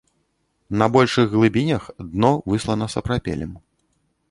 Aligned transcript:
На 0.81 0.87
большых 0.95 1.27
глыбінях 1.35 1.83
дно 2.13 2.33
выслана 2.53 2.85
сапрапелем. 2.97 3.53